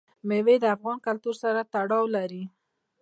[0.27, 2.43] مېوې د افغان کلتور سره تړاو لري.